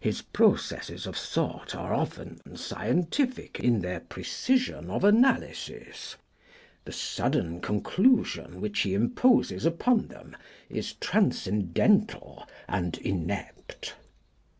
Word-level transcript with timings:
His 0.00 0.20
processes 0.22 1.06
of 1.06 1.14
thought 1.14 1.76
are 1.76 1.94
often 1.94 2.56
scientific 2.56 3.60
in 3.60 3.78
their 3.82 4.00
precision 4.00 4.90
of 4.90 5.04
analysis; 5.04 6.16
the 6.84 6.90
sudden 6.90 7.60
conclusion 7.60 8.60
which 8.60 8.80
he 8.80 8.94
imposes 8.94 9.64
upon 9.64 10.08
them 10.08 10.36
is 10.68 10.94
transcendental 10.94 12.48
and 12.66 12.98
inept.' 12.98 13.94